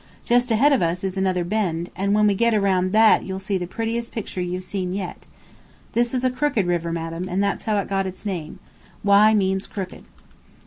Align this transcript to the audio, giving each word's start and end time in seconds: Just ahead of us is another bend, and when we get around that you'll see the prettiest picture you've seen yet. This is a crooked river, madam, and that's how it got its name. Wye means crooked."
Just 0.25 0.49
ahead 0.49 0.73
of 0.73 0.81
us 0.81 1.03
is 1.03 1.15
another 1.15 1.43
bend, 1.43 1.91
and 1.95 2.15
when 2.15 2.25
we 2.25 2.33
get 2.33 2.55
around 2.55 2.91
that 2.91 3.21
you'll 3.23 3.37
see 3.37 3.59
the 3.59 3.67
prettiest 3.67 4.11
picture 4.11 4.41
you've 4.41 4.63
seen 4.63 4.93
yet. 4.93 5.27
This 5.93 6.15
is 6.15 6.23
a 6.25 6.31
crooked 6.31 6.65
river, 6.65 6.91
madam, 6.91 7.29
and 7.29 7.43
that's 7.43 7.65
how 7.65 7.77
it 7.77 7.87
got 7.87 8.07
its 8.07 8.25
name. 8.25 8.57
Wye 9.03 9.35
means 9.35 9.67
crooked." 9.67 10.03